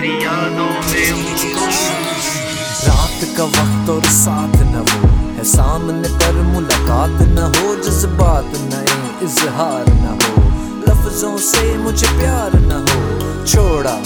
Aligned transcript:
میں 0.00 1.12
ہوں 1.12 1.44
گم 1.44 1.70
رات 2.86 3.24
کا 3.36 3.44
وقت 3.44 3.90
اور 3.90 4.00
ساتھ 4.10 4.56
نہ 4.56 4.76
وہ 4.76 5.08
ہے 5.38 5.44
سامنے 5.44 6.08
پر 6.08 6.32
ملاقات 6.32 7.22
نہ 7.22 7.40
ہو، 7.40 7.74
جذبات 7.74 8.44
نئے 8.60 8.86
اظہار 9.22 9.88
نہ 9.88 10.08
ہو۔ 10.08 10.48
لفظوں 10.88 11.38
سے 11.38 11.74
مجھے 11.78 12.06
پیار 12.20 12.56
نہ 12.56 12.74
ہو۔ 12.74 13.30
چھوڑا، 13.46 14.00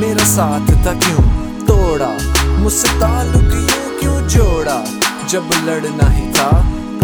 میرا 0.00 0.24
ساتھ 0.24 0.70
تھا 0.82 0.92
کیوں؟ 0.92 1.24
توڑا، 1.66 2.16
مجھ 2.44 2.72
سے 2.72 2.86
تعلق 3.00 3.54
یوں 3.54 4.00
کیوں 4.00 4.28
جوڑا؟ 4.28 4.84
جب 5.26 5.42
لڑنا 5.64 6.16
ہی 6.16 6.30
تھا 6.34 6.62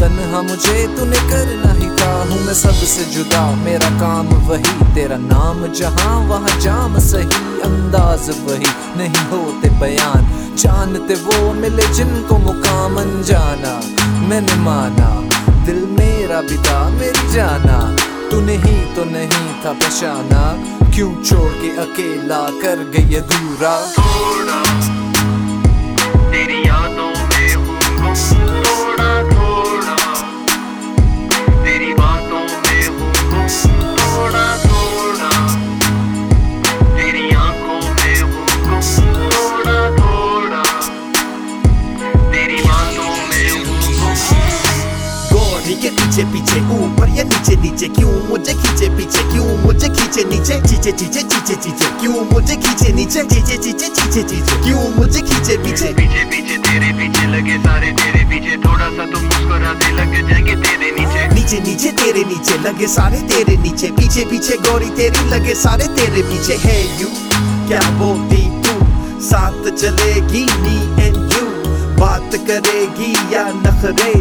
تنہا 0.09 0.41
مجھے 0.41 0.87
تو 0.97 1.05
نے 1.05 1.17
کرنا 1.31 1.75
ہی 1.75 1.89
تھا۔ 1.97 2.25
ہوں 2.31 2.45
میں 2.45 2.55
سب 2.55 2.73
سے 2.73 3.03
جدا۔ 3.11 3.55
میرا 3.63 3.89
کام 4.01 4.49
وہی، 4.49 4.85
تیرا 4.95 5.17
نام 5.17 5.67
جہاں، 5.73 6.29
وہاں 6.29 6.61
جام 6.61 6.99
صحیح، 6.99 7.61
انداز 7.65 8.31
وہی۔ 8.43 8.65
نہیں 8.97 9.31
ہوتے 9.31 9.69
بیان۔ 9.79 10.25
جانتے 10.57 11.15
وہ 11.25 11.53
ملے 11.53 11.83
جن 11.95 12.23
کو 12.29 12.39
مقام 12.39 12.99
انجانا 12.99 13.81
میں 14.29 14.41
نے 14.41 14.55
مانا، 14.57 15.21
دل 15.67 15.85
میرا 15.89 16.41
بھی 16.41 16.57
تھا 16.63 16.89
میری 16.93 17.33
جانا۔ 17.33 17.97
تو 18.31 18.41
نہیں 18.41 18.97
تو 18.97 19.05
نہیں 19.05 19.53
تھا 19.63 19.73
پہچانا۔ 19.73 20.57
کیوں 20.95 21.25
چھوڑ 21.25 21.49
کے 21.61 21.81
اکیلا 21.81 22.47
کر 22.63 22.79
گئی 22.93 23.21
دورا 23.21 23.85
پیچھے 46.35 46.61
اوپر 46.75 47.09
یا 47.15 47.25
نیچے 47.25 47.55
نیچے 47.63 47.89
کیوں 47.97 48.13
مجھے 48.29 48.53
کھینچے 48.53 48.87
پیچھے 48.97 49.23
کیوں 49.33 49.45
مجھے 49.65 49.89
کھینچے 49.89 50.23
نیچے 50.31 50.55
چیچے 50.69 50.91
چیچے 50.93 51.21
چیچے 51.23 51.55
چیچے 51.63 51.91
کیوں 52.01 52.25
مجھے 52.33 52.57
کھینچے 52.57 52.93
نیچے 52.93 53.23
چیچے 53.31 53.57
چیچے 53.57 53.89
چیچے 53.97 54.23
چیچے 54.23 54.57
کیوں 54.65 54.83
مجھے 54.97 55.21
کھینچے 55.21 55.57
پیچھے 55.65 55.93
پیچھے 55.97 56.25
پیچھے 56.31 56.57
تیرے 56.65 56.91
پیچھے 56.99 57.27
لگے 57.27 57.59
سارے 57.65 57.93
تیرے 57.99 58.25
پیچھے 58.31 58.57
تھوڑا 58.63 58.91
سا 58.97 59.05
تو 59.13 59.21
مسکراتے 59.21 59.93
لگ 59.93 60.15
جائیں 60.29 60.45
گے 60.47 60.57
تیرے 60.65 60.91
نیچے 60.99 61.27
نیچے 61.35 61.61
نیچے 61.67 61.91
تیرے 62.03 62.25
نیچے 62.29 62.57
لگے 62.65 62.87
سارے 62.97 63.21
تیرے 63.29 63.57
نیچے 63.63 63.91
پیچھے 63.97 64.25
پیچھے 64.31 64.57
گوری 64.67 64.91
تیری 64.97 65.29
لگے 65.31 65.55
سارے 65.63 65.87
تیرے 65.97 66.23
پیچھے 66.31 66.57
ہے 66.65 66.81
یو 67.01 67.09
کیا 67.69 67.81
بولتی 67.99 68.49
تو 68.65 68.79
ساتھ 69.31 69.69
چلے 69.77 70.15
گی 70.33 70.47
می 70.63 70.79
اینڈ 71.03 71.35
یو 71.35 71.49
بات 71.99 72.37
کرے 72.49 72.87
گی 72.99 73.13
یا 73.31 73.49
نخرے 73.65 74.13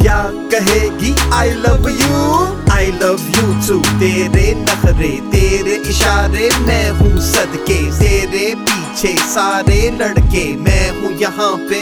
یا 0.00 0.22
کہے 0.50 0.88
گی 1.00 1.12
I 1.40 1.50
love 1.56 1.88
you 1.88 2.44
I 2.72 2.90
love 3.00 3.14
you 3.28 3.52
too 3.66 3.78
تیرے 3.98 4.52
نخرے 4.56 5.10
تیرے 5.32 5.76
اشارے 5.88 6.48
میں 6.66 6.90
ہوں 6.98 7.16
صدقے 7.26 7.78
تیرے 7.98 8.52
پیچھے 8.64 9.14
سارے 9.34 9.78
لڑکے 9.98 10.44
میں 10.58 10.90
ہوں 10.90 11.16
یہاں 11.20 11.54
پہ 11.70 11.80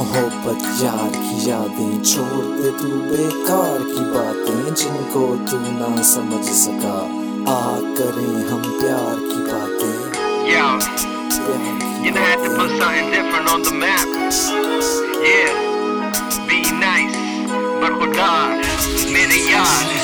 محبت 0.00 0.82
یار 0.82 1.12
کی 1.12 1.50
یادیں 1.50 2.04
چھوڑ 2.04 2.58
دے 2.58 2.70
تو 2.78 2.86
بیکار 2.86 3.78
کی 3.86 4.04
باتیں 4.04 4.70
جن 4.70 4.96
کو 5.12 5.36
تو 5.50 5.56
نہ 5.60 6.02
سمجھ 6.02 6.46
سکا۔ 6.46 7.22
آ 7.46 7.80
کریں 7.98 8.48
ہم 8.50 8.62
پیار 8.62 9.18
کی 9.18 9.42
باتیں۔ 9.52 10.10
میرے 19.10 19.50
یار 19.50 20.00